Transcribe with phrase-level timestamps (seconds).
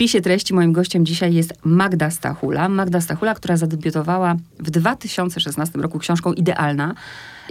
[0.00, 2.68] wpisie treści moim gościem dzisiaj jest Magda Stachula.
[2.68, 6.94] Magda Stachula, która zadebiutowała w 2016 roku książką Idealna.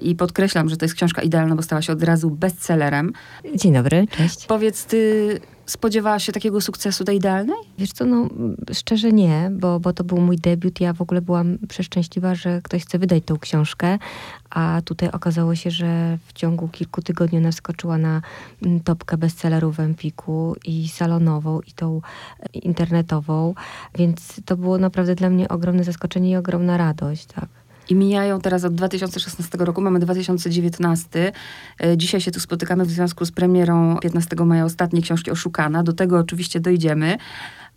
[0.02, 3.14] I podkreślam, że to jest książka idealna, bo stała się od razu bestsellerem.
[3.56, 4.46] Dzień dobry, cześć.
[4.46, 7.56] Powiedz, ty spodziewałaś się takiego sukcesu tej idealnej?
[7.78, 8.30] Wiesz co, no
[8.74, 10.82] szczerze nie, bo, bo to był mój debiut.
[10.82, 13.98] Ja w ogóle byłam przeszczęśliwa, że ktoś chce wydać tą książkę,
[14.50, 18.22] a tutaj okazało się, że w ciągu kilku tygodni ona wskoczyła na
[18.66, 22.02] mm, topkę bestsellerów w Empiku i salonową, i tą
[22.54, 23.54] internetową,
[23.96, 27.50] więc to było naprawdę dla mnie ogromne zaskoczenie i ogromna radość, tak.
[27.90, 31.32] I mijają teraz od 2016 roku, mamy 2019.
[31.84, 35.84] E, dzisiaj się tu spotykamy w związku z premierą 15 maja ostatniej książki Oszukana.
[35.84, 37.18] Do tego oczywiście dojdziemy.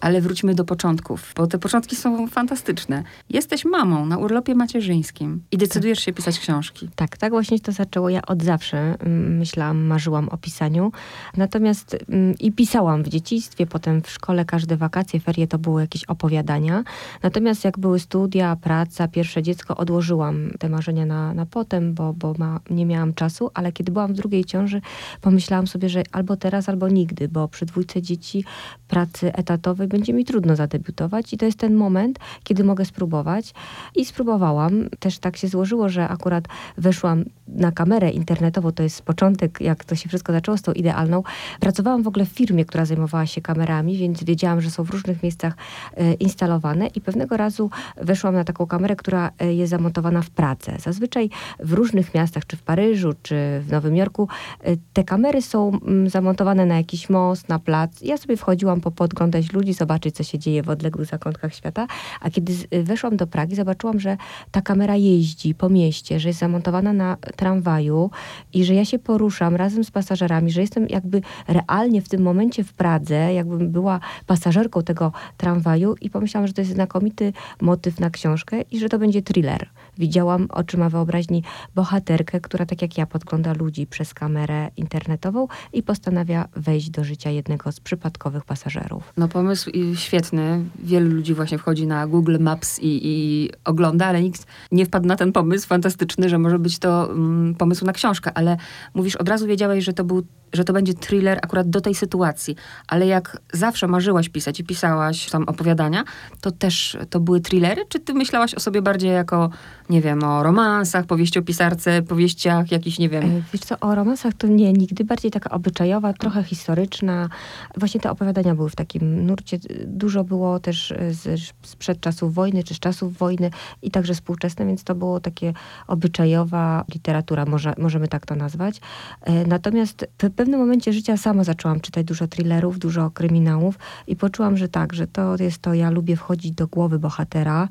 [0.02, 3.02] Ale wróćmy do początków, bo te początki są fantastyczne.
[3.30, 6.88] Jesteś mamą na urlopie macierzyńskim i decydujesz się pisać książki.
[6.94, 8.08] Tak, tak właśnie to zaczęło.
[8.08, 10.92] Ja od zawsze mm, myślałam, marzyłam o pisaniu.
[11.36, 16.04] Natomiast mm, i pisałam w dzieciństwie, potem w szkole każde wakacje, ferie to były jakieś
[16.04, 16.84] opowiadania.
[17.22, 22.34] Natomiast jak były studia, praca, pierwsze dziecko, odłożyłam te marzenia na, na potem, bo, bo
[22.38, 24.80] ma, nie miałam czasu, ale kiedy byłam w drugiej ciąży,
[25.20, 28.44] pomyślałam sobie, że albo teraz, albo nigdy, bo przy dwójce dzieci
[28.88, 33.54] pracy etatowej będzie mi trudno zadebiutować i to jest ten moment, kiedy mogę spróbować.
[33.94, 34.88] I spróbowałam.
[34.98, 36.44] Też tak się złożyło, że akurat
[36.78, 41.22] weszłam na kamerę internetową, to jest początek, jak to się wszystko zaczęło z tą idealną.
[41.60, 45.22] Pracowałam w ogóle w firmie, która zajmowała się kamerami, więc wiedziałam, że są w różnych
[45.22, 45.54] miejscach
[45.96, 50.76] e, instalowane i pewnego razu weszłam na taką kamerę, która e, jest zamontowana w pracę.
[50.80, 53.34] Zazwyczaj w różnych miastach, czy w Paryżu, czy
[53.66, 54.28] w Nowym Jorku,
[54.60, 58.00] e, te kamery są mm, zamontowane na jakiś most, na plac.
[58.02, 61.86] Ja sobie wchodziłam po podglądać ludzi, zobaczyć, co się dzieje w odległych zakątkach świata.
[62.20, 62.52] A kiedy
[62.82, 64.16] weszłam do Pragi, zobaczyłam, że
[64.50, 68.10] ta kamera jeździ po mieście, że jest zamontowana na tramwaju
[68.52, 72.64] i że ja się poruszam razem z pasażerami, że jestem jakby realnie w tym momencie
[72.64, 78.10] w Pradze, jakbym była pasażerką tego tramwaju i pomyślałam, że to jest znakomity motyw na
[78.10, 79.68] książkę i że to będzie thriller.
[79.98, 81.42] Widziałam oczyma wyobraźni
[81.74, 87.30] bohaterkę, która tak jak ja podgląda ludzi przez kamerę internetową i postanawia wejść do życia
[87.30, 89.12] jednego z przypadkowych pasażerów.
[89.16, 89.61] No pomysł
[89.94, 90.64] świetny.
[90.78, 95.16] Wielu ludzi właśnie wchodzi na Google Maps i, i ogląda, ale nikt nie wpadł na
[95.16, 98.56] ten pomysł fantastyczny, że może być to mm, pomysł na książkę, ale
[98.94, 102.56] mówisz, od razu wiedziałeś, że to był że to będzie thriller akurat do tej sytuacji.
[102.88, 106.04] Ale jak zawsze marzyłaś pisać i pisałaś tam opowiadania,
[106.40, 107.84] to też to były thrillery?
[107.88, 109.50] Czy ty myślałaś o sobie bardziej jako,
[109.90, 113.24] nie wiem, o romansach, powieści o pisarce, powieściach jakichś, nie wiem...
[113.24, 117.28] E, wiesz co, o romansach to nie, nigdy bardziej taka obyczajowa, trochę historyczna.
[117.76, 119.58] Właśnie te opowiadania były w takim nurcie.
[119.86, 123.50] Dużo było też z, sprzed czasów wojny, czy z czasów wojny
[123.82, 125.52] i także współczesne, więc to było takie
[125.86, 128.80] obyczajowa literatura, może, możemy tak to nazwać.
[129.20, 130.06] E, natomiast
[130.42, 135.06] pewnym momencie życia sama zaczęłam czytać dużo thrillerów, dużo kryminałów i poczułam, że tak, że
[135.06, 137.68] to jest to, ja lubię wchodzić do głowy bohatera,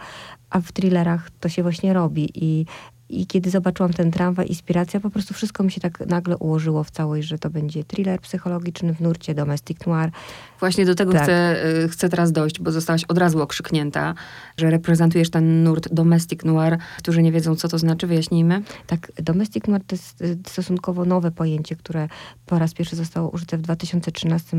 [0.49, 2.65] a w thrillerach to się właśnie robi i
[3.09, 6.91] i kiedy zobaczyłam ten tramwaj, inspiracja, po prostu wszystko mi się tak nagle ułożyło w
[6.91, 10.11] całość, że to będzie thriller psychologiczny w nurcie, domestic noir.
[10.61, 11.23] Właśnie do tego tak.
[11.23, 14.13] chcę, y, chcę teraz dojść, bo zostałaś od razu okrzyknięta,
[14.57, 16.77] że reprezentujesz ten nurt domestic noir.
[16.97, 18.61] Którzy nie wiedzą, co to znaczy, wyjaśnijmy.
[18.87, 22.07] Tak, domestic noir to jest y, stosunkowo nowe pojęcie, które
[22.45, 24.57] po raz pierwszy zostało użyte w 2013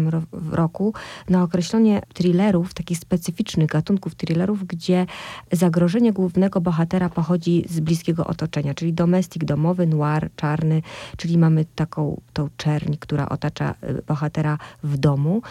[0.51, 0.95] roku
[1.29, 5.07] na określenie thrillerów, takich specyficznych gatunków thrillerów, gdzie
[5.53, 10.83] zagrożenie głównego bohatera pochodzi z bliskiego otoczenia czyli domestik, domowy, noir, czarny,
[11.17, 15.43] czyli mamy taką tą czerń, która otacza y, bohatera w domu,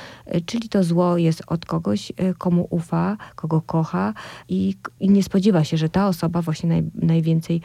[0.43, 4.13] czyli to zło jest od kogoś, y, komu ufa, kogo kocha
[4.49, 7.61] i, i nie spodziewa się, że ta osoba właśnie naj, najwięcej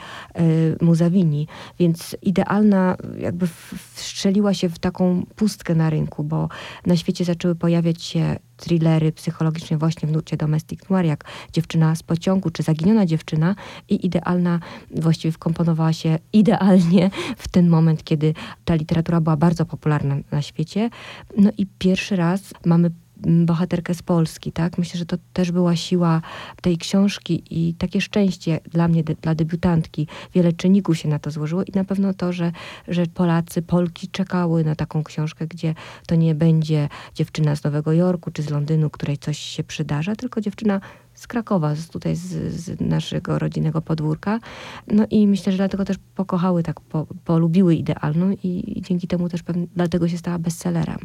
[0.80, 1.48] mu zawini.
[1.78, 3.46] Więc idealna jakby
[3.94, 6.48] wstrzeliła się w taką pustkę na rynku, bo
[6.86, 12.02] na świecie zaczęły pojawiać się thrillery psychologiczne właśnie w nurcie domestic noir, jak Dziewczyna z
[12.02, 13.54] pociągu, czy Zaginiona dziewczyna
[13.88, 18.34] i idealna, właściwie wkomponowała się idealnie w ten moment, kiedy
[18.64, 20.90] ta literatura była bardzo popularna na świecie.
[21.38, 24.78] No i pierwszy raz mamy bohaterkę z Polski, tak?
[24.78, 26.22] Myślę, że to też była siła
[26.62, 30.06] tej książki i takie szczęście dla mnie, de, dla debiutantki.
[30.34, 32.52] Wiele czynników się na to złożyło i na pewno to, że,
[32.88, 35.74] że Polacy, Polki czekały na taką książkę, gdzie
[36.06, 40.40] to nie będzie dziewczyna z Nowego Jorku czy z Londynu, której coś się przydarza, tylko
[40.40, 40.80] dziewczyna
[41.16, 44.40] z Krakowa, z, tutaj z, z, naszego rodzinnego podwórka.
[44.88, 49.28] No i myślę, że dlatego też pokochały, tak po, polubiły idealną i, i dzięki temu
[49.28, 50.98] też pewnie, dlatego się stała bestsellerem.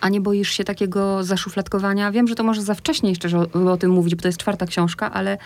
[0.00, 2.12] A nie boisz się takiego zaszufladkowania?
[2.12, 4.66] Wiem, że to może za wcześnie jeszcze o, o tym mówić, bo to jest czwarta
[4.66, 5.38] książka, ale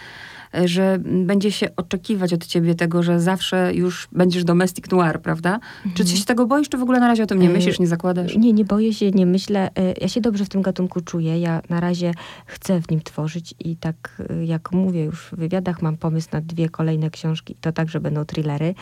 [0.64, 5.54] że będzie się oczekiwać od ciebie tego, że zawsze już będziesz domestic noir, prawda?
[5.54, 5.94] Mhm.
[5.94, 7.87] Czy ty się tego boisz, czy w ogóle na razie o tym nie myślisz, nie
[7.87, 8.37] zakładasz?
[8.37, 9.70] Nie, nie boję się, nie myślę.
[10.00, 11.40] Ja się dobrze w tym gatunku czuję.
[11.40, 12.12] Ja na razie
[12.46, 16.69] chcę w nim tworzyć i tak jak mówię już w wywiadach, mam pomysł na dwie
[16.69, 17.56] kolejne książki.
[17.60, 18.75] To także będą thrillery.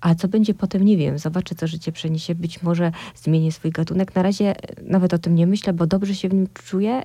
[0.00, 1.18] A co będzie potem, nie wiem.
[1.18, 2.34] Zobaczę, co życie przeniesie.
[2.34, 4.14] Być może zmienię swój gatunek.
[4.14, 7.02] Na razie nawet o tym nie myślę, bo dobrze się w nim czuję,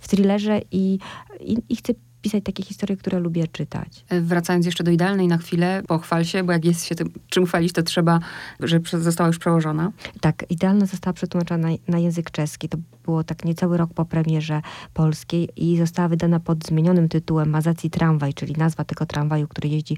[0.00, 0.98] w thrillerze i,
[1.40, 1.92] i, i chcę
[2.24, 4.04] pisać takie historie, które lubię czytać.
[4.08, 7.46] E, wracając jeszcze do idealnej na chwilę, pochwal się, bo jak jest się tym, czym
[7.46, 8.20] chwalić, to trzeba,
[8.60, 9.92] że została już przełożona.
[10.20, 12.68] Tak, idealna została przetłumaczona na, na język czeski.
[12.68, 14.62] To było tak niecały rok po premierze
[14.94, 19.96] polskiej i została wydana pod zmienionym tytułem Mazacji Tramwaj, czyli nazwa tego tramwaju, który jeździ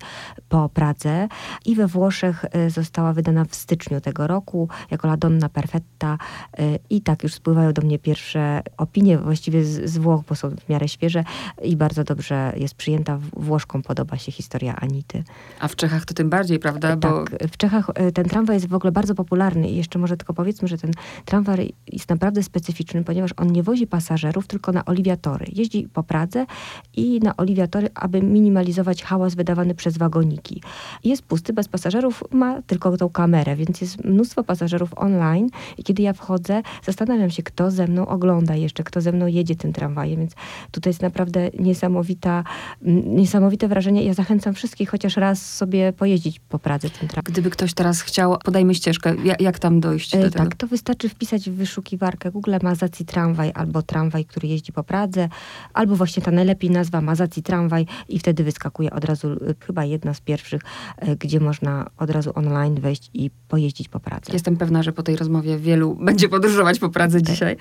[0.48, 1.28] po Pradze.
[1.64, 6.18] I we Włoszech e, została wydana w styczniu tego roku jako La Donna Perfetta.
[6.58, 10.50] E, I tak już spływają do mnie pierwsze opinie, właściwie z, z Włoch, bo są
[10.50, 11.24] w miarę świeże
[11.62, 13.18] i bardzo dobrze dobrze jest przyjęta.
[13.36, 15.24] Włoszkom podoba się historia Anity.
[15.60, 16.96] A w Czechach to tym bardziej, prawda?
[16.96, 17.24] Bo...
[17.24, 20.34] Tak, w Czechach e, ten tramwaj jest w ogóle bardzo popularny i jeszcze może tylko
[20.34, 20.90] powiedzmy, że ten
[21.24, 25.46] tramwaj jest naprawdę specyficzny, ponieważ on nie wozi pasażerów, tylko na oliwiatory.
[25.52, 26.46] Jeździ po Pradze
[26.96, 30.62] i na oliwiatory, aby minimalizować hałas wydawany przez wagoniki.
[31.04, 35.48] Jest pusty, bez pasażerów, ma tylko tą kamerę, więc jest mnóstwo pasażerów online
[35.78, 39.56] i kiedy ja wchodzę, zastanawiam się, kto ze mną ogląda jeszcze, kto ze mną jedzie
[39.56, 40.32] tym tramwajem, więc
[40.70, 42.44] tutaj jest naprawdę niesamowite niesamowita,
[43.06, 44.04] niesamowite wrażenie.
[44.04, 47.32] Ja zachęcam wszystkich chociaż raz sobie pojeździć po Pradze tym tramwajem.
[47.32, 50.44] Gdyby ktoś teraz chciał, podajmy ścieżkę, jak, jak tam dojść do e, tego?
[50.44, 55.28] Tak, to wystarczy wpisać w wyszukiwarkę Google Mazacji Tramwaj albo tramwaj, który jeździ po Pradze,
[55.74, 59.28] albo właśnie ta najlepiej nazwa Mazacji Tramwaj i wtedy wyskakuje od razu
[59.66, 60.62] chyba jedna z pierwszych,
[60.96, 64.32] e, gdzie można od razu online wejść i pojeździć po Pradze.
[64.32, 67.30] Jestem pewna, że po tej rozmowie wielu będzie podróżować po Pradze tak.
[67.30, 67.56] dzisiaj.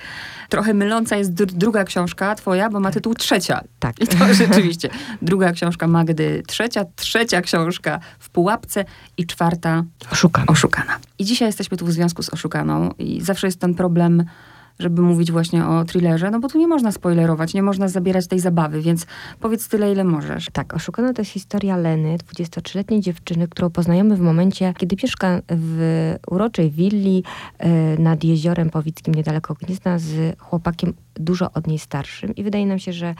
[0.50, 3.62] Trochę myląca jest druga książka twoja, bo ma tytuł Trzecia.
[3.80, 4.02] Tak.
[4.02, 4.90] I to rzeczywiście.
[5.22, 8.86] Druga książka Magdy, trzecia, trzecia książka w pułapce
[9.18, 10.48] i czwarta oszukana.
[10.48, 11.00] oszukana.
[11.20, 14.24] I dzisiaj jesteśmy tu w związku z oszukaną i zawsze jest ten problem
[14.80, 18.40] żeby mówić właśnie o thrillerze, no bo tu nie można spoilerować, nie można zabierać tej
[18.40, 19.06] zabawy, więc
[19.40, 20.48] powiedz tyle, ile możesz.
[20.54, 26.16] Tak, Oszukana to jest historia Leny, 23-letniej dziewczyny, którą poznajemy w momencie, kiedy mieszka w
[26.28, 27.24] uroczej willi
[27.58, 32.80] e, nad jeziorem Powickim, niedaleko Gniezna, z chłopakiem dużo od niej starszym i wydaje nam
[32.80, 33.16] się, że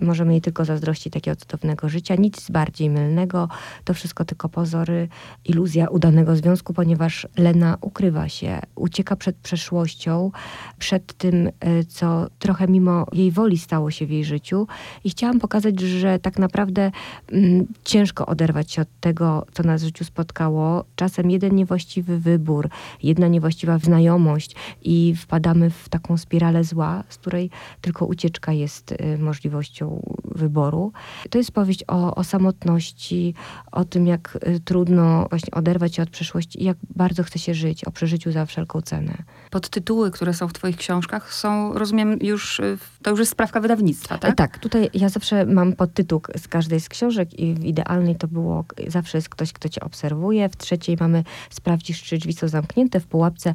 [0.00, 2.14] możemy jej tylko zazdrościć takiego cudownego życia.
[2.14, 3.48] Nic bardziej mylnego,
[3.84, 5.08] to wszystko tylko pozory,
[5.44, 10.30] iluzja udanego związku, ponieważ Lena ukrywa się, ucieka przed przeszłością,
[10.78, 14.66] przed tym, e, co trochę mimo jej woli stało się w jej życiu
[15.04, 16.90] i chciałam pokazać, że tak naprawdę
[17.32, 20.84] mm, ciężko oderwać się od tego, co nas w życiu spotkało.
[20.96, 22.68] Czasem jeden niewłaściwy wybór,
[23.02, 27.50] jedna niewłaściwa znajomość i wpadamy w taką spiralę zła, z której której
[27.80, 30.92] tylko ucieczka jest y, możliwością wyboru.
[31.30, 33.34] To jest powieść o, o samotności,
[33.72, 37.54] o tym, jak y, trudno właśnie oderwać się od przeszłości i jak bardzo chce się
[37.54, 39.14] żyć, o przeżyciu za wszelką cenę.
[39.50, 44.18] Podtytuły, które są w twoich książkach są, rozumiem, już, y, to już jest sprawka wydawnictwa,
[44.18, 44.36] tak?
[44.36, 48.64] Tak, tutaj ja zawsze mam podtytuł z każdej z książek i w idealnej to było,
[48.88, 53.06] zawsze jest ktoś, kto cię obserwuje, w trzeciej mamy sprawdzisz, czy drzwi są zamknięte, w
[53.06, 53.54] pułapce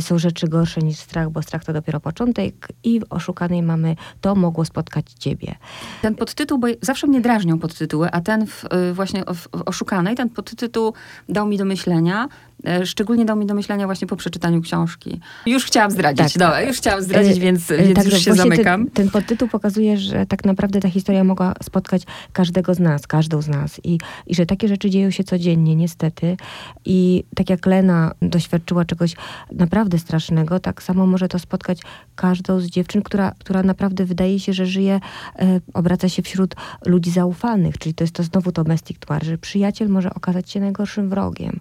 [0.00, 4.64] są rzeczy gorsze niż strach, bo strach to dopiero początek i oszukanej mamy to mogło
[4.64, 5.54] spotkać ciebie.
[6.02, 10.30] Ten podtytuł, bo zawsze mnie drażnią podtytuły, a ten w, y, właśnie w, oszukanej, ten
[10.30, 10.92] podtytuł
[11.28, 12.28] dał mi do myślenia,
[12.64, 15.20] E, szczególnie dał mi do myślenia właśnie po przeczytaniu książki.
[15.46, 16.38] Już chciałam zdradzić, tak.
[16.38, 18.84] Dobra, już chciałam zdradzić, e, więc, e, więc tak, już się zamykam.
[18.84, 23.42] Ten, ten podtytuł pokazuje, że tak naprawdę ta historia mogła spotkać każdego z nas, każdą
[23.42, 26.36] z nas i, i że takie rzeczy dzieją się codziennie, niestety.
[26.84, 29.16] I tak jak Lena doświadczyła czegoś
[29.52, 31.80] naprawdę strasznego, tak samo może to spotkać
[32.14, 35.00] każdą z dziewczyn, która, która naprawdę wydaje się, że żyje,
[35.38, 36.54] e, obraca się wśród
[36.86, 41.08] ludzi zaufanych, czyli to jest to znowu domestic noir, że przyjaciel może okazać się najgorszym
[41.08, 41.60] wrogiem.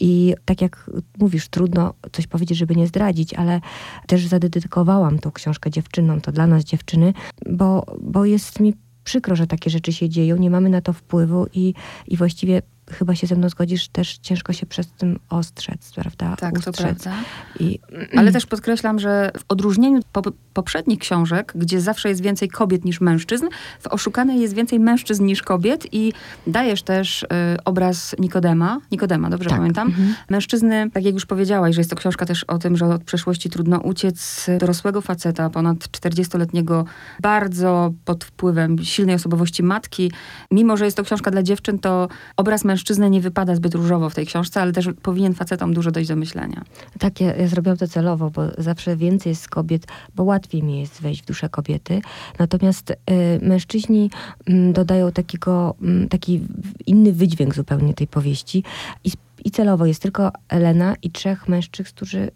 [0.00, 3.60] I tak jak mówisz, trudno coś powiedzieć, żeby nie zdradzić, ale
[4.06, 7.12] też zadedykowałam tą książkę dziewczynom, to dla nas dziewczyny,
[7.50, 8.74] bo, bo jest mi
[9.04, 11.74] przykro, że takie rzeczy się dzieją, nie mamy na to wpływu i,
[12.06, 16.36] i właściwie chyba się ze mną zgodzisz, też ciężko się przez tym ostrzec, prawda?
[16.36, 16.76] Tak, Ustrzec.
[16.76, 17.12] to prawda.
[17.60, 17.78] I...
[18.16, 20.22] Ale też podkreślam, że w odróżnieniu po,
[20.54, 23.46] poprzednich książek, gdzie zawsze jest więcej kobiet niż mężczyzn,
[23.80, 26.12] w Oszukanej jest więcej mężczyzn niż kobiet i
[26.46, 27.26] dajesz też y,
[27.64, 28.78] obraz Nikodema.
[28.90, 29.58] Nikodema, dobrze tak.
[29.58, 29.88] pamiętam?
[29.88, 30.14] Mhm.
[30.30, 33.50] Mężczyzny, tak jak już powiedziałaś, że jest to książka też o tym, że od przeszłości
[33.50, 36.84] trudno uciec dorosłego faceta, ponad 40-letniego,
[37.20, 40.12] bardzo pod wpływem silnej osobowości matki.
[40.50, 44.10] Mimo, że jest to książka dla dziewczyn, to obraz mężczyzn mężczyznę nie wypada zbyt różowo
[44.10, 46.64] w tej książce, ale też powinien facetom dużo dojść do myślenia.
[46.98, 51.02] Tak, ja, ja zrobiłam to celowo, bo zawsze więcej jest kobiet, bo łatwiej mi jest
[51.02, 52.00] wejść w duszę kobiety.
[52.38, 52.94] Natomiast y,
[53.42, 54.10] mężczyźni
[54.50, 56.40] y, dodają takiego, y, taki
[56.86, 58.62] inny wydźwięk zupełnie tej powieści
[59.04, 59.10] i
[59.44, 62.30] i celowo jest tylko Elena i trzech mężczyzn, którzy,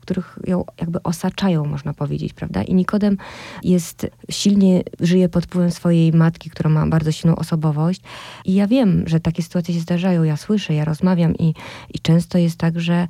[0.00, 2.62] których ją jakby osaczają, można powiedzieć, prawda?
[2.62, 3.16] I Nikodem
[3.62, 8.00] jest silnie, żyje pod wpływem swojej matki, która ma bardzo silną osobowość.
[8.44, 11.54] I ja wiem, że takie sytuacje się zdarzają, ja słyszę, ja rozmawiam i,
[11.94, 13.08] i często jest tak, że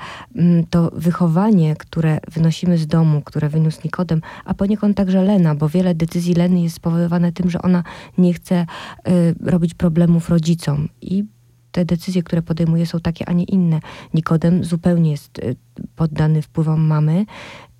[0.71, 5.94] to wychowanie, które wynosimy z domu, które wyniósł Nikodem, a poniekąd także Lena, bo wiele
[5.94, 7.85] decyzji Leny jest spowodowane tym, że ona
[8.18, 8.66] nie chce
[9.09, 10.88] y, robić problemów rodzicom.
[11.00, 11.25] I
[11.73, 13.81] te decyzje, które podejmuje, są takie, a nie inne.
[14.14, 15.57] Nikodem zupełnie jest y,
[15.97, 17.26] poddany wpływom mamy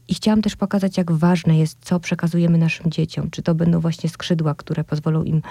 [0.09, 3.31] i chciałam też pokazać, jak ważne jest, co przekazujemy naszym dzieciom.
[3.31, 5.43] Czy to będą właśnie skrzydła, które pozwolą im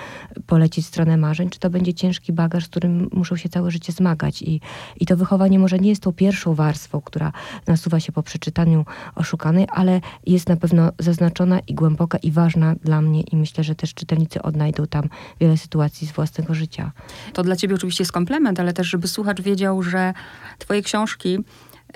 [0.48, 3.94] polecieć w stronę marzeń, czy to będzie ciężki bagaż, z którym muszą się całe życie
[3.94, 4.42] zmagać.
[4.42, 4.62] I,
[5.00, 7.32] i to wychowanie może nie jest tą pierwszą warstwą, która
[7.68, 13.02] nasuwa się po przeczytaniu oszukanej, ale jest na pewno zaznaczona i głęboka i ważna dla
[13.02, 16.92] mnie i myślę, że też czytelnicy odnajdą tam wiele sytuacji z własnego życia.
[17.34, 20.14] To dla ciebie oczywiście jest komplement, ale też, żeby słuchacz wiedział, że
[20.60, 21.40] twoje książki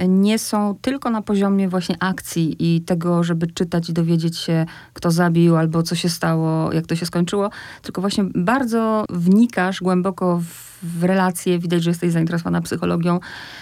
[0.08, 5.12] nie są tylko na poziomie właśnie akcji i tego, żeby czytać i dowiedzieć się, kto
[5.12, 7.50] zabił albo co się stało, jak to się skończyło,
[7.82, 13.20] tylko właśnie bardzo wnikasz głęboko w, w relacje, widać, że jesteś zainteresowana psychologią,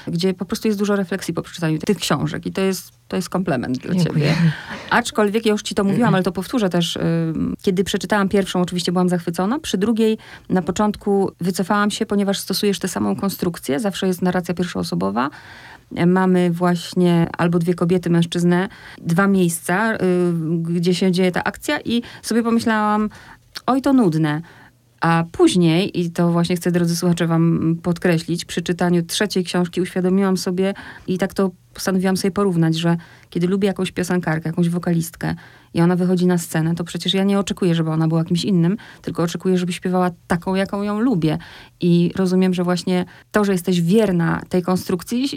[0.08, 3.30] gdzie po prostu jest dużo refleksji po przeczytaniu tych książek i to jest, to jest
[3.30, 4.25] komplement dla Dziękuję.
[4.25, 4.36] ciebie.
[4.90, 6.98] Aczkolwiek, ja już ci to mówiłam, ale to powtórzę też,
[7.62, 10.18] kiedy przeczytałam pierwszą, oczywiście byłam zachwycona, przy drugiej
[10.50, 15.30] na początku wycofałam się, ponieważ stosujesz tę samą konstrukcję, zawsze jest narracja pierwszoosobowa,
[16.08, 19.98] mamy właśnie albo dwie kobiety, mężczyznę, dwa miejsca, y,
[20.60, 23.10] gdzie się dzieje ta akcja i sobie pomyślałam,
[23.66, 24.42] oj to nudne.
[25.02, 30.38] A później, i to właśnie chcę, drodzy słuchacze, wam podkreślić, przy czytaniu trzeciej książki uświadomiłam
[30.38, 30.74] sobie
[31.08, 32.98] i tak to postanowiłam sobie porównać, że
[33.30, 35.36] kiedy lubię jakąś piosenkarkę, jakąś wokalistkę
[35.74, 38.77] i ona wychodzi na scenę, to przecież ja nie oczekuję, żeby ona była kimś innym,
[39.01, 41.38] tylko oczekuję, żeby śpiewała taką, jaką ją lubię.
[41.82, 45.30] I rozumiem, że właśnie to, że jesteś wierna tej konstrukcji,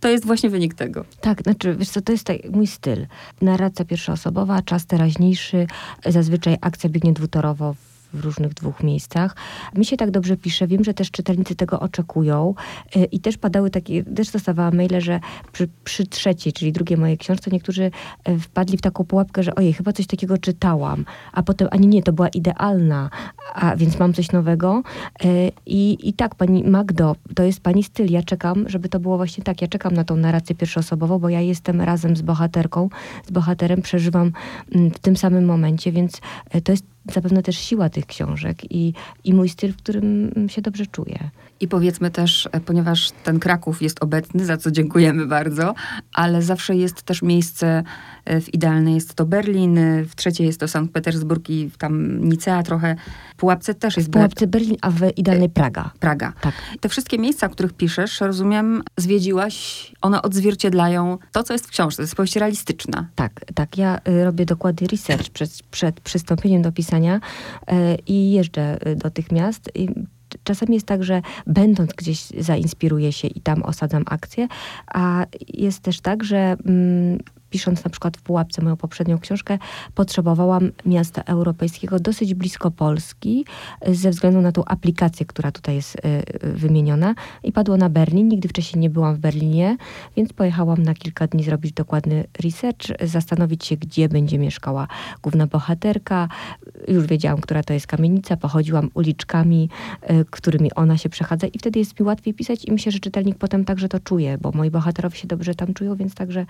[0.00, 1.04] to jest właśnie wynik tego.
[1.20, 3.06] Tak, znaczy, wiesz co, to jest tak, mój styl.
[3.42, 5.66] Narracja pierwszoosobowa, czas teraźniejszy,
[6.06, 9.36] zazwyczaj akcja biegnie dwutorowo w różnych dwóch miejscach.
[9.74, 12.54] Mi się tak dobrze pisze, wiem, że też czytelnicy tego oczekują
[12.96, 15.20] y, i też padały takie, też dostawałam maile, że
[15.52, 17.90] przy, przy trzeciej, czyli drugiej mojej książce, niektórzy
[18.28, 22.02] y, wpadli w taką pułapkę, że ojej, chyba coś takiego czytałam, a potem, ani nie,
[22.02, 23.10] to była idealna,
[23.54, 24.82] a więc mam coś nowego.
[25.24, 28.10] Y, I, I tak, pani Magdo, to jest pani styl.
[28.10, 29.62] Ja czekam, żeby to było właśnie tak.
[29.62, 32.88] Ja czekam na tą narrację pierwszoosobową, bo ja jestem razem z bohaterką,
[33.26, 34.32] z bohaterem, przeżywam
[34.72, 36.20] mm, w tym samym momencie, więc
[36.64, 38.92] to jest zapewne też siła tych książek i,
[39.24, 41.30] i mój styl, w którym się dobrze czuję.
[41.64, 45.74] I powiedzmy też, e, ponieważ ten Kraków jest obecny, za co dziękujemy bardzo,
[46.12, 47.82] ale zawsze jest też miejsce,
[48.24, 52.24] e, w idealnej jest to Berlin, e, w trzeciej jest to Sankt Petersburg i tam
[52.28, 52.96] Nicea trochę.
[53.32, 54.08] W Pułapce też jest...
[54.08, 55.90] W Pułapce Berlin, a w idealnej Praga.
[56.00, 56.32] Praga.
[56.40, 56.54] Tak.
[56.80, 61.96] Te wszystkie miejsca, o których piszesz, rozumiem, zwiedziłaś, one odzwierciedlają to, co jest w książce.
[61.96, 63.06] To jest powieść realistyczna.
[63.14, 63.78] Tak, tak.
[63.78, 67.20] Ja y, robię dokładny research przed, przed przystąpieniem do pisania
[68.06, 69.70] i jeżdżę y, do tych miast.
[69.74, 69.88] I
[70.44, 74.48] czasami jest tak, że będąc gdzieś zainspiruję się i tam osadzam akcję,
[74.86, 77.18] a jest też tak, że mm,
[77.54, 79.58] pisząc na przykład w Pułapce moją poprzednią książkę,
[79.94, 83.44] potrzebowałam miasta europejskiego dosyć blisko Polski
[83.86, 86.08] ze względu na tą aplikację, która tutaj jest y,
[86.44, 88.28] y, wymieniona i padło na Berlin.
[88.28, 89.76] Nigdy wcześniej nie byłam w Berlinie,
[90.16, 94.88] więc pojechałam na kilka dni zrobić dokładny research, zastanowić się, gdzie będzie mieszkała
[95.22, 96.28] główna bohaterka.
[96.88, 99.68] Już wiedziałam, która to jest kamienica, pochodziłam uliczkami,
[100.30, 103.64] którymi ona się przechadza i wtedy jest mi łatwiej pisać i myślę, że czytelnik potem
[103.64, 106.46] także to czuje, bo moi bohaterowie się dobrze tam czują, więc także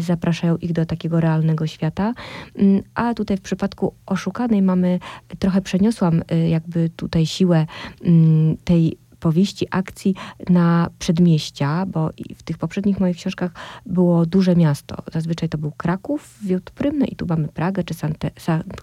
[0.00, 2.14] zapraszam zapraszają ich do takiego realnego świata.
[2.56, 4.98] Mm, a tutaj w przypadku oszukanej mamy,
[5.38, 7.66] trochę przeniosłam y, jakby tutaj siłę
[8.04, 10.14] mm, tej powieści, akcji
[10.48, 13.52] na przedmieścia, bo w tych poprzednich moich książkach
[13.86, 15.02] było duże miasto.
[15.12, 18.26] Zazwyczaj to był Kraków, Wiód Prymny i tu mamy Pragę, czy Sankt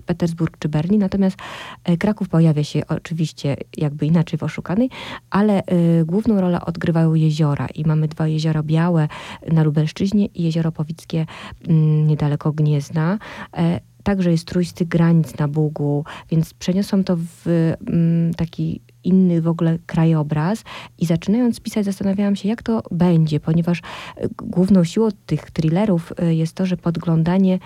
[0.06, 1.00] Petersburg, czy Berlin.
[1.00, 1.38] Natomiast
[1.84, 4.90] e, Kraków pojawia się oczywiście jakby inaczej w Oszukanej,
[5.30, 5.62] ale
[6.02, 9.08] y, główną rolę odgrywają jeziora i mamy dwa jeziora białe
[9.52, 11.26] na Lubelszczyźnie i jezioro Powickie
[11.70, 11.74] y,
[12.08, 13.20] niedaleko Gniezna.
[13.58, 17.48] Y, Także jest trójsty granic na Bugu, więc przeniosłam to w
[17.88, 20.64] mm, taki inny w ogóle krajobraz.
[20.98, 26.36] I zaczynając pisać zastanawiałam się, jak to będzie, ponieważ e, główną siłą tych thrillerów e,
[26.36, 27.60] jest to, że podglądanie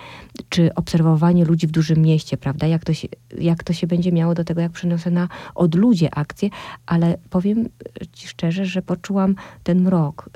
[0.48, 4.34] czy obserwowanie ludzi w dużym mieście, prawda, jak to się, jak to się będzie miało
[4.34, 6.50] do tego, jak przeniosę na odludzie akcję,
[6.86, 7.68] ale powiem
[8.12, 10.30] ci szczerze, że poczułam ten mrok,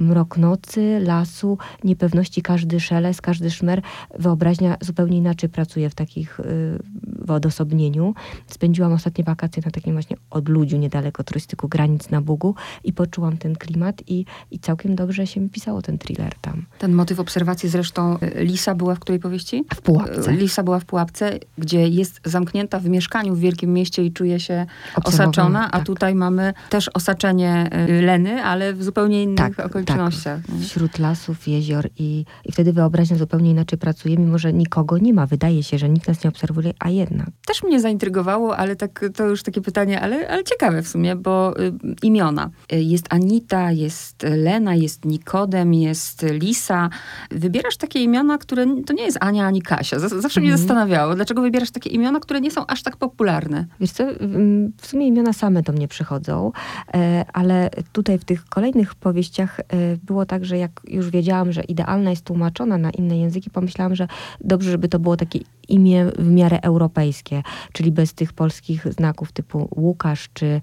[0.00, 3.82] mrok nocy, lasu, niepewności, każdy szelest, każdy szmer,
[4.18, 6.40] wyobraźnia zupełnie inaczej pracuje w takich
[7.26, 8.14] w odosobnieniu.
[8.46, 13.56] Spędziłam ostatnie wakacje na takim właśnie odludziu niedaleko turystyku granic na Bugu i poczułam ten
[13.56, 16.66] klimat i, i całkiem dobrze się mi pisało ten thriller tam.
[16.78, 19.64] Ten motyw obserwacji zresztą e, Lisa była w której powieści?
[19.74, 20.30] W Pułapce.
[20.30, 24.40] E, Lisa była w Pułapce, gdzie jest zamknięta w mieszkaniu w wielkim mieście i czuje
[24.40, 24.66] się
[25.04, 25.86] osaczona, a tak.
[25.86, 29.66] tutaj mamy też osaczenie e, Leny, ale w zupełnie innych tak, tak.
[29.66, 30.40] okolicznościach.
[30.46, 30.56] Tak.
[30.60, 35.26] Wśród lasów, jezior i, i wtedy wyobraźnia zupełnie inaczej pracuje, mimo że nikogo nie ma.
[35.26, 37.28] Wydaje się, że nikt nas nie obserwuje, a jednak.
[37.46, 41.60] Też mnie zaintrygowało, ale tak, to już takie pytanie, ale, ale ciekawe w sumie, bo
[41.60, 42.50] y, imiona.
[42.72, 46.90] Y, jest Anita, jest Lena, jest Nikodem, jest Lisa.
[47.30, 49.98] Wybierasz takie imiona, które to nie jest Ania ani Kasia.
[49.98, 50.58] Z, zawsze mnie mhm.
[50.58, 53.66] zastanawiało, dlaczego wybierasz takie imiona, które nie są aż tak popularne.
[53.80, 54.04] Wiesz co,
[54.80, 56.52] w sumie imiona same do mnie przychodzą,
[56.94, 59.64] e, ale tutaj w tych kolejnych powieściach e,
[60.02, 64.08] było tak, że jak już wiedziałam, że idealna jest tłumaczona na inne języki, pomyślałam, że
[64.40, 65.38] dobrze, żeby to było takie
[65.68, 67.42] imię w miarę europejskie,
[67.72, 70.60] czyli bez tych polskich znaków typu Łukasz czy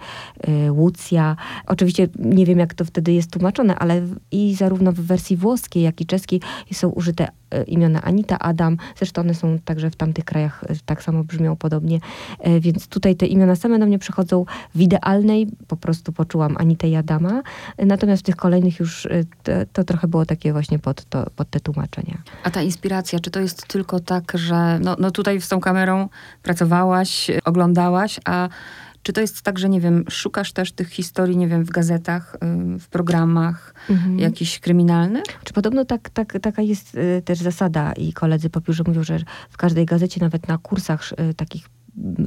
[0.47, 1.35] y, Łucja.
[1.67, 6.01] Oczywiście nie wiem, jak to wtedy jest tłumaczone, ale i zarówno w wersji włoskiej, jak
[6.01, 6.41] i czeskiej
[6.73, 7.27] są użyte
[7.67, 8.77] imiona Anita, Adam.
[8.97, 11.99] Zresztą one są także w tamtych krajach y, tak samo brzmią podobnie.
[12.47, 14.45] Y, więc tutaj te imiona same do mnie przychodzą
[14.75, 17.41] w idealnej, po prostu poczułam Anitę i Adama.
[17.77, 19.07] Natomiast w tych kolejnych już
[19.43, 22.17] to, to trochę było takie właśnie pod, to, pod te tłumaczenia.
[22.43, 26.09] A ta inspiracja, czy to jest tylko tak, że no, no tutaj z tą kamerą
[26.43, 28.49] pracowałaś, oglądałaś, a
[29.03, 32.37] czy to jest tak, że nie wiem, szukasz też tych historii, nie wiem, w gazetach,
[32.79, 34.19] w programach mhm.
[34.19, 35.23] jakichś kryminalnych?
[35.43, 39.19] Czy podobno tak, tak, taka jest y, też zasada i koledzy po piórze mówią, że
[39.49, 41.69] w każdej gazecie, nawet na kursach y, takich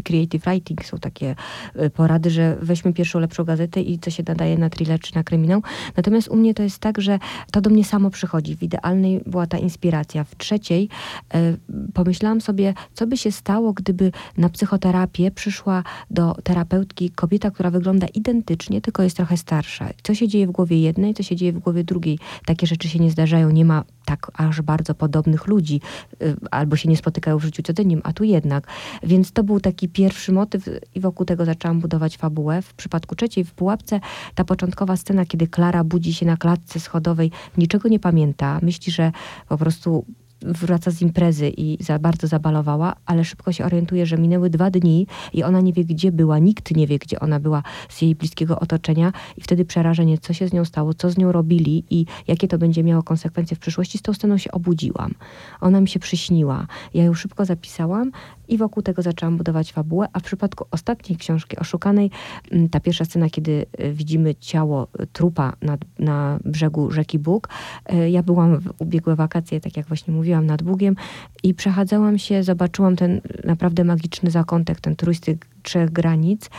[0.05, 1.35] creative writing są takie
[1.75, 5.25] e, porady, że weźmy pierwszą lepszą gazetę i co się nadaje na thriller czy na
[5.25, 5.63] kryminał.
[5.97, 7.19] Natomiast u mnie to jest tak, że
[7.53, 8.57] to do mnie samo przychodzi.
[8.57, 10.25] W idealnej była ta inspiracja.
[10.25, 10.89] W trzeciej
[11.35, 11.57] e,
[11.95, 18.07] pomyślałam sobie, co by się stało, gdyby na psychoterapię przyszła do terapeutki kobieta, która wygląda
[18.07, 19.89] identycznie, tylko jest trochę starsza.
[20.03, 22.19] Co się dzieje w głowie jednej, co się dzieje w głowie drugiej.
[22.47, 23.51] Takie rzeczy się nie zdarzają.
[23.51, 25.81] Nie ma tak aż bardzo podobnych ludzi,
[26.23, 28.67] y, albo się nie spotykają w życiu codziennym, a tu jednak.
[29.03, 32.63] Więc to był taki pierwszy motyw i wokół tego zaczęłam budować fabułę.
[32.63, 34.01] W przypadku trzeciej, w Pułapce,
[34.35, 38.59] ta początkowa scena, kiedy Klara budzi się na klatce schodowej, niczego nie pamięta.
[38.63, 39.13] Myśli, że
[39.49, 40.05] po prostu
[40.43, 45.07] wraca z imprezy i za bardzo zabalowała, ale szybko się orientuje, że minęły dwa dni
[45.33, 48.61] i ona nie wie, gdzie była, nikt nie wie, gdzie ona była z jej bliskiego
[48.61, 52.49] otoczenia i wtedy przerażenie, co się z nią stało, co z nią robili i jakie
[52.49, 55.15] to będzie miało konsekwencje w przyszłości, z tą sceną się obudziłam.
[55.61, 56.67] Ona mi się przyśniła.
[56.95, 58.11] Ja ją szybko zapisałam
[58.49, 62.11] i wokół tego zaczęłam budować fabułę, a w przypadku ostatniej książki, Oszukanej,
[62.51, 67.49] mm, ta pierwsza scena, kiedy e, widzimy ciało e, trupa na, na brzegu rzeki Bóg,
[67.87, 70.97] e, ja byłam w ubiegłe wakacje, tak jak właśnie mówiłam, nad Bugiem
[71.43, 76.51] i przechadzałam się, zobaczyłam ten naprawdę magiczny zakątek, ten trójstyk trzech granic,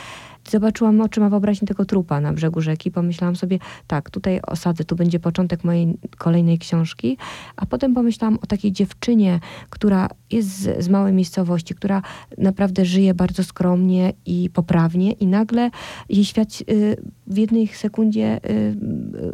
[0.50, 2.90] zobaczyłam oczyma wyobraźni tego trupa na brzegu rzeki.
[2.90, 7.16] Pomyślałam sobie, tak, tutaj osadzę, tu będzie początek mojej kolejnej książki.
[7.56, 12.02] A potem pomyślałam o takiej dziewczynie, która jest z, z małej miejscowości, która
[12.38, 15.70] naprawdę żyje bardzo skromnie i poprawnie i nagle
[16.08, 18.76] jej świat y, w jednej sekundzie y, y,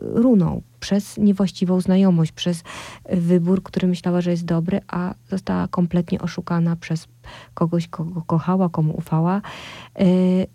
[0.01, 2.63] runął przez niewłaściwą znajomość, przez
[3.13, 7.09] wybór, który myślała, że jest dobry, a została kompletnie oszukana przez
[7.55, 9.41] kogoś, kogo kochała, komu ufała.
[9.99, 10.07] E,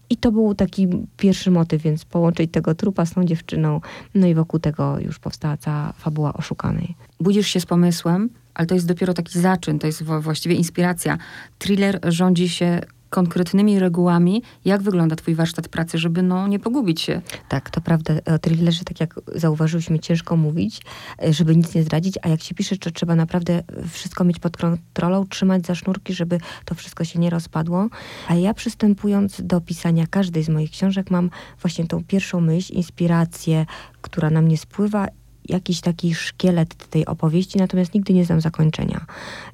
[0.10, 0.88] I to był taki
[1.18, 3.82] pierwszy motyw, więc połączyć tego trupa z tą dziewczyną,
[4.16, 6.96] no i wokół tego już powstała cała fabuła oszukanej.
[7.20, 11.18] Budzisz się z pomysłem, ale to jest dopiero taki zaczyn, to jest właściwie inspiracja.
[11.60, 17.22] Thriller rządzi się konkretnymi regułami, jak wygląda twój warsztat pracy, żeby no, nie pogubić się.
[17.50, 18.14] Tak, to prawda.
[18.36, 20.82] O thrillerze, tak jak zauważyliśmy, ciężko mówić,
[21.24, 24.58] e, żeby nic nie zdradzić, a jak się pisze, to trzeba naprawdę wszystko mieć pod
[24.58, 27.88] kontrolą, trzymać za sznurki, żeby to wszystko się nie rozpadło.
[28.28, 31.30] A ja przystępując do pisania każdej z moich książek, mam
[31.62, 33.66] właśnie tą pierwszą myśl, inspirację,
[34.02, 35.08] która na mnie spływa
[35.50, 39.06] jakiś taki szkielet tej opowieści, natomiast nigdy nie znam zakończenia.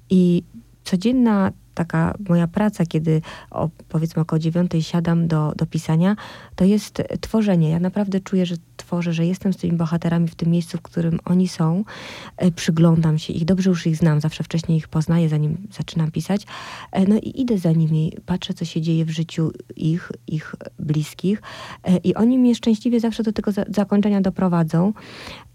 [0.09, 0.43] I
[0.83, 6.15] codzienna taka moja praca, kiedy o, powiedzmy około dziewiątej siadam do, do pisania,
[6.55, 7.69] to jest tworzenie.
[7.69, 11.19] Ja naprawdę czuję, że tworzę, że jestem z tymi bohaterami w tym miejscu, w którym
[11.25, 11.83] oni są.
[12.37, 16.45] E, przyglądam się ich, dobrze już ich znam, zawsze wcześniej ich poznaję, zanim zaczynam pisać.
[16.91, 21.41] E, no i idę za nimi, patrzę, co się dzieje w życiu ich, ich bliskich
[21.83, 24.93] e, i oni mnie szczęśliwie zawsze do tego zakończenia doprowadzą.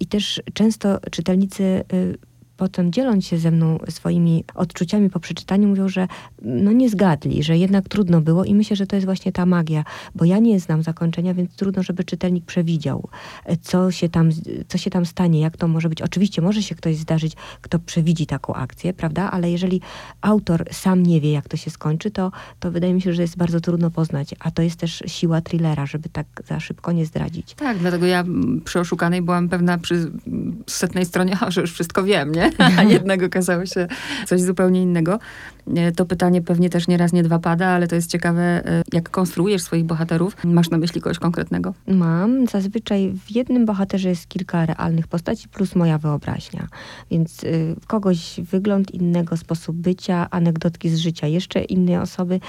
[0.00, 2.18] I też często czytelnicy y,
[2.60, 6.08] potem dzieląc się ze mną swoimi odczuciami po przeczytaniu, mówią, że
[6.42, 9.84] no nie zgadli, że jednak trudno było i myślę, że to jest właśnie ta magia,
[10.14, 13.08] bo ja nie znam zakończenia, więc trudno, żeby czytelnik przewidział,
[13.62, 14.30] co się tam,
[14.68, 16.02] co się tam stanie, jak to może być.
[16.02, 19.30] Oczywiście może się ktoś zdarzyć, kto przewidzi taką akcję, prawda?
[19.30, 19.80] Ale jeżeli
[20.20, 23.36] autor sam nie wie, jak to się skończy, to, to wydaje mi się, że jest
[23.36, 27.54] bardzo trudno poznać, a to jest też siła thrillera, żeby tak za szybko nie zdradzić.
[27.54, 28.24] Tak, dlatego ja
[28.64, 30.10] przy Oszukanej byłam pewna przy
[30.66, 32.49] setnej stronie, że już wszystko wiem, nie?
[32.78, 33.88] a jednak okazało się
[34.26, 35.18] coś zupełnie innego.
[35.76, 38.82] E, to pytanie pewnie też nie raz, nie dwa pada, ale to jest ciekawe, e,
[38.92, 40.36] jak konstruujesz swoich bohaterów.
[40.44, 41.74] Masz na myśli kogoś konkretnego?
[41.86, 42.46] Mam.
[42.46, 46.68] Zazwyczaj w jednym bohaterze jest kilka realnych postaci plus moja wyobraźnia.
[47.10, 52.40] Więc y, kogoś wygląd innego, sposób bycia, anegdotki z życia jeszcze innej osoby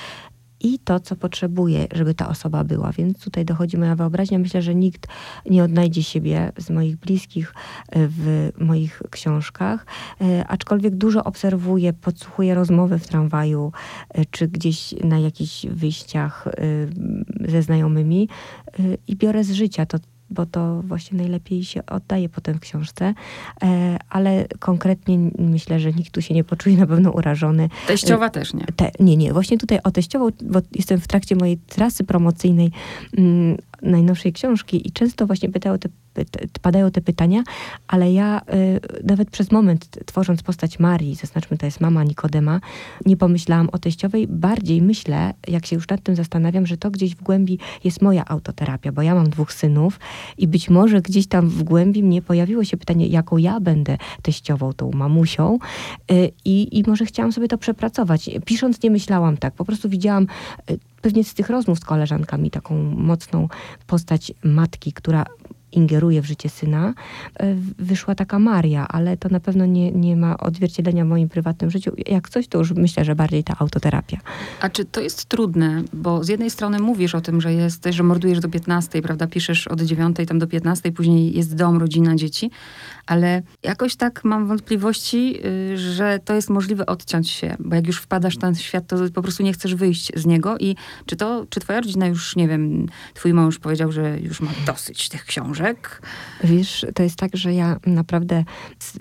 [0.64, 2.92] i to, co potrzebuje, żeby ta osoba była.
[2.92, 4.40] Więc tutaj dochodzi moja wyobraźnia.
[4.40, 5.08] Myślę, że nikt
[5.50, 7.54] nie odnajdzie siebie z moich bliskich
[7.90, 9.86] e, w moich książkach,
[10.22, 13.72] e, aczkolwiek dużo obserwuję, podsłuchuję rozmowy w tramwaju,
[14.10, 16.48] e, czy gdzieś na jakichś wyjściach
[17.48, 18.30] ze znajomymi
[19.08, 19.98] i biorę z życia to,
[20.32, 23.14] bo to właśnie najlepiej się oddaje potem w książce,
[23.64, 27.70] e, ale konkretnie myślę, że nikt tu się nie poczuje na pewno urażony.
[27.88, 28.66] Teściowa też nie.
[28.76, 29.34] Te, nie, nie.
[29.34, 32.72] Właśnie tutaj o teściową, bo jestem w trakcie mojej trasy promocyjnej
[33.18, 35.90] mm, najnowszej książki i często właśnie pytają te,
[36.62, 37.44] padają te pytania,
[37.88, 42.60] ale ja y, nawet przez moment tworząc postać Marii, zaznaczmy to jest mama Nikodema,
[43.06, 44.28] nie pomyślałam o teściowej.
[44.28, 48.26] Bardziej myślę, jak się już nad tym zastanawiam, że to gdzieś w głębi jest moja
[48.26, 50.00] autoterapia, bo ja mam dwóch synów
[50.38, 54.74] i być może gdzieś tam w głębi mnie pojawiło się pytanie, jaką ja będę teściową,
[54.74, 55.60] tą mamusią
[56.12, 58.30] y, i, i może chciałam sobie to przepracować.
[58.46, 60.28] Pisząc nie myślałam tak, po prostu widziałam
[60.72, 63.48] y, pewnie z tych rozmów z koleżankami taką mocną
[63.88, 65.26] postać matki, która
[65.72, 66.94] ingeruje w życie syna,
[67.40, 71.72] e, wyszła taka Maria, ale to na pewno nie, nie ma odzwierciedlenia w moim prywatnym
[71.72, 71.92] życiu.
[72.08, 74.18] Jak coś, to już myślę, że bardziej ta autoterapia.
[74.62, 75.84] A czy to jest trudne?
[75.94, 79.28] Bo z jednej strony mówisz o tym, że jesteś, że mordujesz do 15, prawda?
[79.28, 82.52] Piszesz od 9 tam do 15, później jest dom, rodzina, dzieci,
[83.06, 87.98] ale jakoś tak mam wątpliwości, y, że to jest możliwe odciąć się, bo jak już
[87.98, 91.46] wpadasz w ten świat, to po prostu nie chcesz wyjść z niego i czy to,
[91.50, 95.61] czy twoja rodzina już, nie wiem, twój mąż powiedział, że już ma dosyć tych książek?
[96.44, 98.44] Wiesz, to jest tak, że ja naprawdę,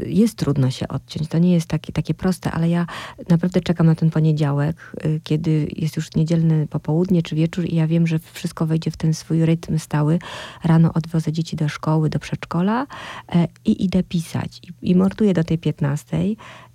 [0.07, 2.87] jest trudno się odciąć, to nie jest takie, takie proste, ale ja
[3.29, 7.87] naprawdę czekam na ten poniedziałek, y, kiedy jest już niedzielny popołudnie czy wieczór i ja
[7.87, 10.19] wiem, że wszystko wejdzie w ten swój rytm stały.
[10.65, 12.87] Rano odwiozę dzieci do szkoły, do przedszkola
[13.35, 14.61] e, i idę pisać.
[14.83, 16.19] I, i do tej 15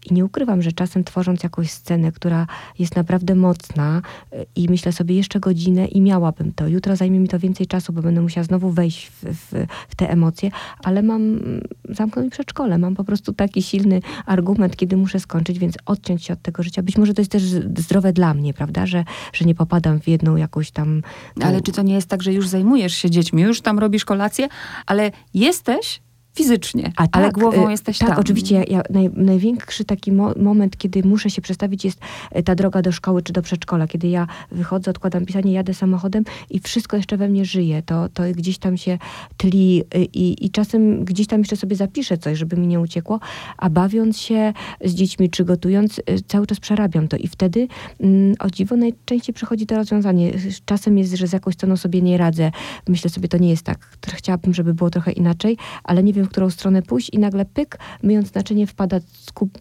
[0.05, 2.47] i nie ukrywam, że czasem tworząc jakąś scenę, która
[2.79, 4.01] jest naprawdę mocna
[4.33, 6.67] y, i myślę sobie jeszcze godzinę i miałabym to.
[6.67, 10.09] Jutro zajmie mi to więcej czasu, bo będę musiała znowu wejść w, w, w te
[10.09, 10.51] emocje,
[10.83, 12.77] ale mam mm, zamknąć przedszkole.
[12.77, 16.83] Mam po prostu taki silny argument, kiedy muszę skończyć, więc odciąć się od tego życia.
[16.83, 17.43] Być może to jest też
[17.77, 21.01] zdrowe dla mnie, prawda, że, że nie popadam w jedną jakąś tam...
[21.41, 24.47] Ale czy to nie jest tak, że już zajmujesz się dziećmi, już tam robisz kolację,
[24.85, 26.04] ale jesteś
[26.35, 28.19] fizycznie, A ale tak, głową y, jesteś tak, tam.
[28.19, 28.55] oczywiście.
[28.55, 31.99] Ja, ja naj, największy taki mo moment, kiedy muszę się przestawić, jest
[32.37, 33.87] y, ta droga do szkoły czy do przedszkola.
[33.87, 37.81] Kiedy ja wychodzę, odkładam pisanie, jadę samochodem i wszystko jeszcze we mnie żyje.
[37.81, 38.97] To, to gdzieś tam się
[39.37, 43.19] tli y, i, i czasem gdzieś tam jeszcze sobie zapiszę coś, żeby mi nie uciekło,
[43.57, 44.53] a bawiąc się
[44.85, 47.67] z dziećmi czy gotując, cały czas przerabiam to i wtedy
[47.99, 50.31] mm, o dziwo najczęściej przychodzi to rozwiązanie.
[50.65, 52.51] Czasem jest, że z jakąś sceną sobie nie radzę.
[52.87, 53.97] Myślę sobie, to nie jest tak.
[54.07, 57.79] Chciałabym, żeby było trochę inaczej, ale nie wiem, w którą stronę pójść i nagle pyk,
[58.03, 58.99] myjąc naczynie wpada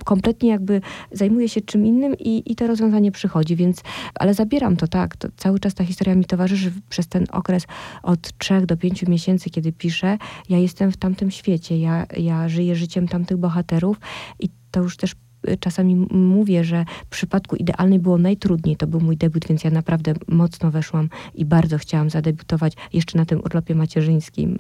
[0.05, 0.81] kompletnie jakby
[1.13, 3.83] zajmuje się czym innym i, i to rozwiązanie przychodzi, więc,
[4.15, 7.67] ale zabieram to, tak, to cały czas ta historia mi towarzyszy przez ten okres
[8.03, 12.77] od trzech do pięciu miesięcy, kiedy piszę, ja jestem w tamtym świecie, ja, ja żyję
[12.77, 14.01] życiem tamtych bohaterów
[14.41, 15.15] i to już też
[15.61, 18.77] czasami mówię, że w przypadku idealnej było najtrudniej.
[18.77, 23.25] To był mój debiut, więc ja naprawdę mocno weszłam i bardzo chciałam zadebiutować jeszcze na
[23.25, 24.59] tym urlopie macierzyńskim.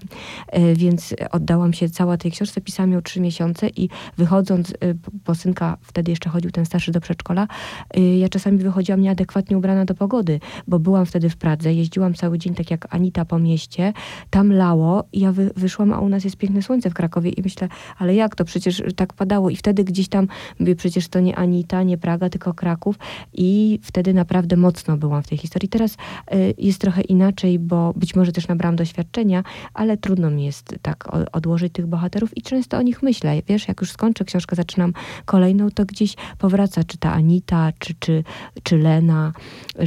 [0.49, 4.75] E, więc oddałam się cała tej książce, pisałam ją trzy miesiące i wychodząc, e,
[5.27, 7.49] bo synka wtedy jeszcze chodził ten starszy do przedszkola,
[7.94, 12.38] e, ja czasami wychodziłam nieadekwatnie ubrana do pogody, bo byłam wtedy w Pradze, jeździłam cały
[12.38, 13.92] dzień tak jak Anita po mieście,
[14.31, 17.42] tam lało i ja wy, wyszłam, a u nas jest piękne słońce w Krakowie i
[17.42, 17.68] myślę,
[17.99, 20.29] ale jak to przecież tak padało i wtedy gdzieś tam
[20.77, 22.99] przecież to nie Anita, nie Praga, tylko Kraków
[23.33, 25.69] i wtedy naprawdę mocno byłam w tej historii.
[25.69, 30.75] Teraz y, jest trochę inaczej, bo być może też nabrałam doświadczenia, ale trudno mi jest
[30.83, 33.43] tak odłożyć tych bohaterów i często o nich myślę.
[33.49, 34.93] Wiesz, jak już skończę książkę, zaczynam
[35.25, 38.25] kolejną, to gdzieś powraca, czy ta Anita, czy, czy,
[38.63, 39.33] czy Lena,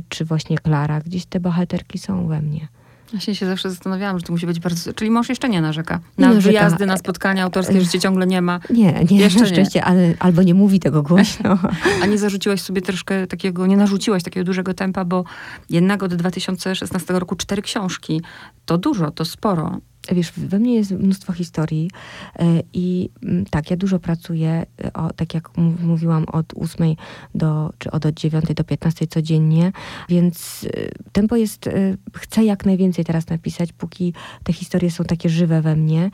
[0.10, 1.02] czy właśnie Klara.
[1.02, 2.68] Gdzieś te bohaterki są we mnie.
[3.14, 4.94] Ja się zawsze zastanawiałam, że to musi być bardzo...
[4.94, 6.00] Czyli mąż jeszcze nie narzeka.
[6.18, 8.60] Na nie wyjazdy, na spotkania autorskie, że cię ciągle nie ma.
[8.70, 9.86] Nie, nie, jeszcze na szczęście, nie.
[9.86, 11.58] Ale, albo nie mówi tego głośno.
[12.04, 15.24] A nie zarzuciłaś sobie troszkę takiego, nie narzuciłaś takiego dużego tempa, bo
[15.70, 18.22] jednak od 2016 roku cztery książki.
[18.66, 19.80] To dużo, to sporo.
[20.12, 21.92] Wiesz, we mnie jest mnóstwo historii
[22.40, 26.96] e, i mm, tak, ja dużo pracuję, e, o, tak jak mówiłam, od 8
[27.36, 29.72] do, czy od 9 do 15 codziennie,
[30.10, 31.70] więc e, tempo jest,
[32.16, 36.12] chcę jak najwięcej teraz napisać, póki te historie są takie żywe we mnie.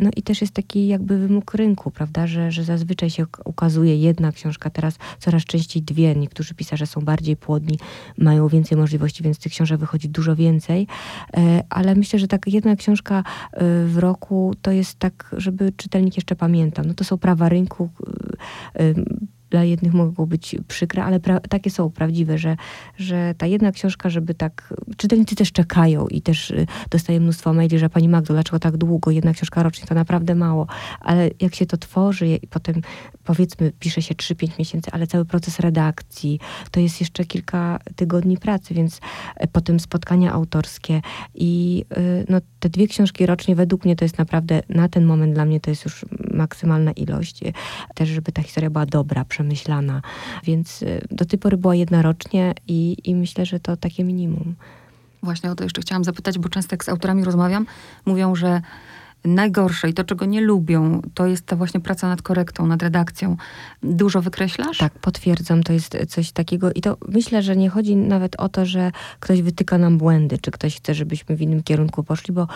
[0.00, 4.32] No i też jest taki jakby wymóg rynku, prawda, że, że zazwyczaj się ukazuje jedna
[4.32, 6.14] książka, teraz coraz częściej dwie.
[6.14, 7.78] Niektórzy pisarze są bardziej płodni,
[8.18, 10.86] mają więcej możliwości, więc tych książek wychodzi dużo więcej,
[11.70, 16.16] ale myślę, że tak jedna książka książka y, w roku to jest tak, żeby czytelnik
[16.16, 16.84] jeszcze pamiętał.
[16.84, 17.88] No to są prawa rynku,
[18.78, 18.94] y, y,
[19.50, 22.56] dla jednych mogą być przykre, ale takie są prawdziwe, że,
[22.98, 27.78] że ta jedna książka, żeby tak, czytelnicy też czekają i też y, dostaję mnóstwo maili,
[27.78, 30.66] że pani Magdo, dlaczego tak długo, jedna książka rocznie to naprawdę mało,
[31.00, 32.74] ale jak się to tworzy i potem
[33.24, 38.74] powiedzmy pisze się 3-5 miesięcy, ale cały proces redakcji, to jest jeszcze kilka tygodni pracy,
[38.74, 39.00] więc
[39.36, 41.00] e, potem spotkania autorskie
[41.34, 45.34] i y, no, te dwie książki rocznie według mnie to jest naprawdę, na ten moment
[45.34, 46.04] dla mnie to jest już
[46.34, 47.40] maksymalna ilość,
[47.94, 49.45] też żeby ta historia była dobra, przemyślana.
[50.44, 54.54] Więc y, do tej pory była jedna rocznie i, i myślę, że to takie minimum.
[55.22, 57.66] Właśnie o to jeszcze chciałam zapytać, bo często jak z autorami rozmawiam,
[58.06, 58.62] mówią, że
[59.24, 63.36] najgorsze i to, czego nie lubią, to jest ta właśnie praca nad korektą, nad redakcją.
[63.82, 64.78] Dużo wykreślasz?
[64.78, 68.66] Tak, potwierdzam, to jest coś takiego i to myślę, że nie chodzi nawet o to,
[68.66, 72.48] że ktoś wytyka nam błędy, czy ktoś chce, żebyśmy w innym kierunku poszli, bo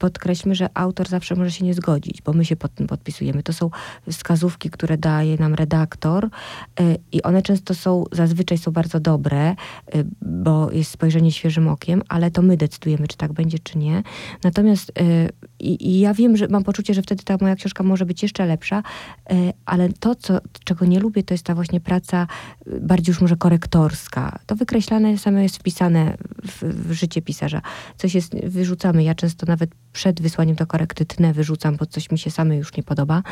[0.00, 3.42] podkreślmy, że autor zawsze może się nie zgodzić, bo my się pod tym podpisujemy.
[3.42, 3.70] To są
[4.10, 6.28] wskazówki, które daje nam redaktor y,
[7.12, 9.50] i one często są, zazwyczaj są bardzo dobre,
[9.94, 14.02] y, bo jest spojrzenie świeżym okiem, ale to my decydujemy, czy tak będzie, czy nie.
[14.44, 18.22] Natomiast y, i, ja wiem, że mam poczucie, że wtedy ta moja książka może być
[18.22, 18.82] jeszcze lepsza,
[19.66, 22.26] ale to, co, czego nie lubię, to jest ta właśnie praca
[22.80, 24.38] bardziej już może korektorska.
[24.46, 27.62] To wykreślane same jest wpisane w, w życie pisarza.
[27.96, 29.04] Coś jest, wyrzucamy.
[29.04, 32.76] Ja często nawet przed wysłaniem do korekty tnę wyrzucam, bo coś mi się same już
[32.76, 33.22] nie podoba.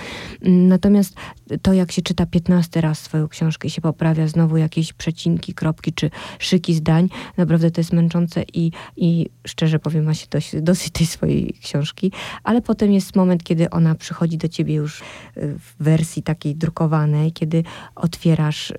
[0.42, 1.14] Natomiast
[1.62, 5.92] to, jak się czyta 15 raz swoją książkę i się poprawia znowu jakieś przecinki, kropki
[5.92, 10.92] czy szyki zdań, naprawdę to jest męczące i, i szczerze powiem, ma się dość, dosyć
[10.92, 12.12] tej swojej książki,
[12.44, 15.02] ale potem jest moment, kiedy ona przychodzi do ciebie już
[15.36, 18.74] w wersji takiej drukowanej, kiedy otwierasz y,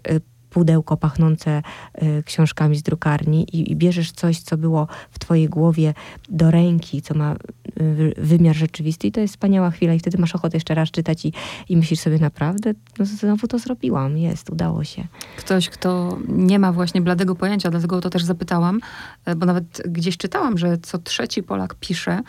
[0.49, 1.61] pudełko pachnące
[2.03, 5.93] y, książkami z drukarni i, i, bierzesz coś, co było w twojej głowie
[6.29, 7.35] do ręki, co ma
[7.81, 9.07] y, wymiar rzeczywisty.
[9.07, 11.33] I to jest wspaniała chwila i wtedy masz ochotę jeszcze raz czytać i,
[11.69, 15.07] i myślisz sobie naprawdę, no znowu to zrobiłam, jest, udało się.
[15.37, 18.79] Ktoś, kto nie ma właśnie bladego pojęcia, dlatego to też zapytałam,
[19.37, 22.21] bo nawet gdzieś czytałam, że co trzeci Polak pisze,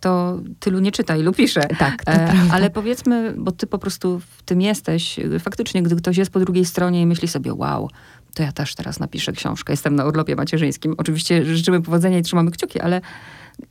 [0.00, 1.60] to tylu nie czyta, ilu pisze.
[1.78, 6.30] Tak, e, Ale powiedzmy, bo ty po prostu w tym jesteś, faktycznie, gdy ktoś jest
[6.30, 7.88] po drugiej stronie i myśli sobie, wow,
[8.34, 10.94] to ja też teraz napiszę książkę, jestem na urlopie macierzyńskim.
[10.98, 13.00] Oczywiście życzymy powodzenia i trzymamy kciuki, ale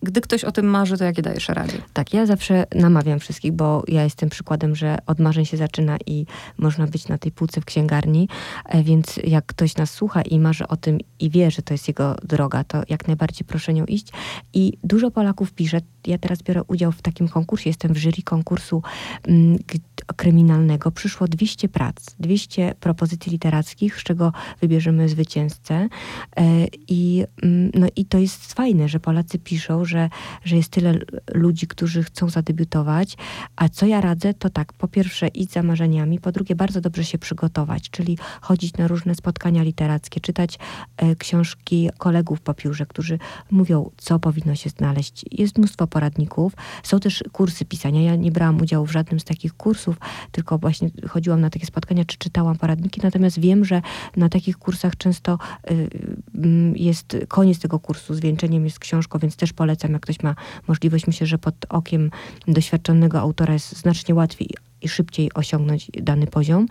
[0.04, 1.74] gdy ktoś o tym marzy, to jakie dajesz rady?
[1.94, 6.26] Tak, ja zawsze namawiam wszystkich, bo ja jestem przykładem, że od marzeń się zaczyna i
[6.58, 8.30] można być na tej półce w księgarni,
[8.66, 11.88] e, więc jak ktoś nas słucha i marzy o tym i wie, że to jest
[11.88, 14.08] jego droga, to jak najbardziej proszę nią iść.
[14.54, 18.84] I dużo Polaków pisze, ja teraz biorę udział w takim konkursie, jestem w jury konkursu
[19.28, 19.60] mm,
[20.16, 20.92] kryminalnego.
[20.92, 25.90] Przyszło 200 prac, 200 propozycji literackich, z czego wybierzemy zwycięzcę.
[26.38, 30.10] E, I, mm, no, i to jest fajne, że Polacy piszą, że,
[30.44, 31.00] że jest tyle
[31.34, 33.18] ludzi, którzy chcą zadebiutować.
[33.56, 37.06] A co ja radzę, to tak, po pierwsze iść za marzeniami, po drugie bardzo dobrze
[37.06, 40.60] się przygotować, czyli chodzić na różne spotkania literackie, czytać
[40.98, 43.20] e, książki kolegów po piórze, którzy
[43.52, 45.26] mówią, co powinno się znaleźć.
[45.32, 48.02] Jest mnóstwo poradników, są też kursy pisania.
[48.02, 49.98] Ja nie brałam udziału w żadnym z takich kursów,
[50.32, 53.82] tylko właśnie chodziłam na takie spotkania, czy czytałam poradniki, natomiast wiem, że
[54.16, 55.38] na takich kursach często
[55.72, 55.90] y, y,
[56.76, 60.36] jest koniec tego kursu, zwieńczeniem jest książką, więc też polecam jak ktoś ma
[60.68, 61.08] możliwość.
[61.08, 62.12] Myślę, że pod okiem
[62.48, 66.66] doświadczonego autora jest znacznie łatwiej szybciej osiągnąć dany poziom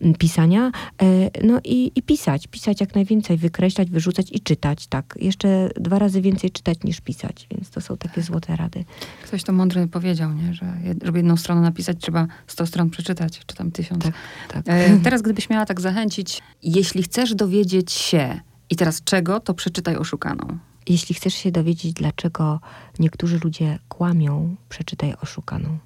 [0.00, 0.72] mm, pisania.
[1.02, 5.14] E, no i, i pisać, pisać jak najwięcej, wykreślać, wyrzucać i czytać, tak.
[5.20, 8.84] Jeszcze dwa razy więcej czytać niż pisać, więc to są takie złote rady.
[9.22, 10.54] Ktoś to mądry powiedział, nie?
[10.54, 10.66] że
[11.02, 14.04] żeby jedną stronę napisać, trzeba 100 stron przeczytać, czy tam tysiąc.
[14.04, 14.14] Tak,
[14.48, 14.62] tak.
[14.66, 19.96] E, teraz gdybyś miała tak zachęcić, jeśli chcesz dowiedzieć się i teraz czego, to przeczytaj
[19.96, 20.58] Oszukaną.
[20.88, 22.60] Jeśli chcesz się dowiedzieć, dlaczego
[22.98, 25.78] niektórzy ludzie kłamią, przeczytaj Oszukaną.